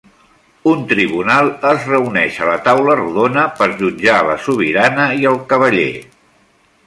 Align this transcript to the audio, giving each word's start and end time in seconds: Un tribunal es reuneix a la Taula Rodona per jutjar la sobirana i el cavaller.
Un 0.69 0.79
tribunal 0.91 1.49
es 1.71 1.83
reuneix 1.91 2.39
a 2.45 2.47
la 2.47 2.55
Taula 2.69 2.95
Rodona 3.01 3.45
per 3.61 3.67
jutjar 3.83 4.17
la 4.29 4.39
sobirana 4.49 5.05
i 5.21 5.31
el 5.33 5.41
cavaller. 5.53 5.91